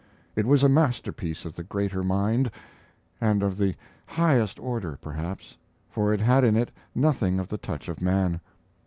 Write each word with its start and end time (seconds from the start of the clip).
It 0.35 0.47
was 0.47 0.63
a 0.63 0.67
masterpiece 0.67 1.45
of 1.45 1.55
the 1.55 1.61
Greater 1.61 2.01
Mind, 2.01 2.49
and 3.21 3.43
of 3.43 3.55
the 3.55 3.75
highest 4.07 4.57
order, 4.59 4.97
perhaps, 4.99 5.57
for 5.91 6.11
it 6.11 6.19
had 6.19 6.43
in 6.43 6.57
it 6.57 6.71
nothing 6.95 7.37
of 7.39 7.47
the 7.49 7.59
touch 7.59 7.87
of 7.87 8.01
man. 8.01 8.41